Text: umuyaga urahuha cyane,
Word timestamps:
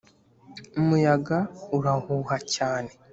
umuyaga 0.79 1.37
urahuha 1.77 2.35
cyane, 2.53 2.91